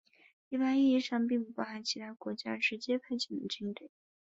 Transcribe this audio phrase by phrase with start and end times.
[0.49, 3.91] 一般意义上并不包含其他国家直接派遣的军队。